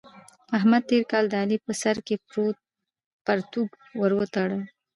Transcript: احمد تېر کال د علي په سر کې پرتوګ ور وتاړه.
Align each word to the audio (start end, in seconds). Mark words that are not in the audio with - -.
احمد 0.57 0.83
تېر 0.89 1.03
کال 1.11 1.25
د 1.29 1.33
علي 1.41 1.57
په 1.65 1.71
سر 1.81 1.97
کې 2.07 2.15
پرتوګ 3.25 3.69
ور 3.99 4.11
وتاړه. 4.19 4.59